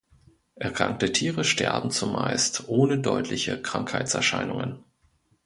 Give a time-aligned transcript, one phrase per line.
[0.55, 4.83] Erkrankte Tiere sterben zumeist ohne deutliche Krankheitserscheinungen.